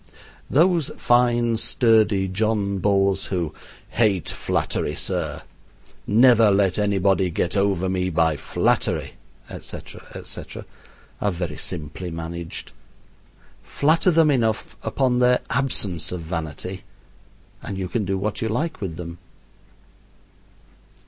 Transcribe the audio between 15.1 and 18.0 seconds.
their absence of vanity, and you